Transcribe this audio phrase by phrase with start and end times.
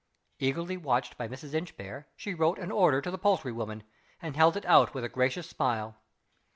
[0.39, 1.53] Eagerly watched by Mrs.
[1.53, 3.83] Inchbare, she wrote an order to the poultry woman,
[4.19, 5.95] and held it out with a gracious smile.